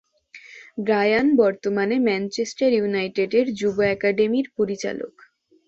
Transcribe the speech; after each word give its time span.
Brian 0.77 1.27
বর্তমানে 1.35 1.95
Manchester 2.07 2.69
ইউনাইটেডের 2.73 3.45
যুব 3.59 3.77
অ্যাকাডেমির 3.81 4.47
পরিচালক। 4.57 5.13